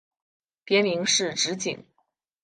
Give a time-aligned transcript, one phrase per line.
[0.63, 1.85] 别名是直景。